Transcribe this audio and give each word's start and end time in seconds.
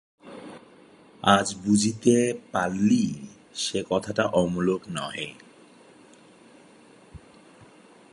আজ 1.23 1.47
বুঝিতে 1.55 2.15
পারিল, 2.51 2.91
সে 3.55 3.79
কথাটা 3.89 4.23
অমূলক 4.33 4.81
নহে। 4.89 5.27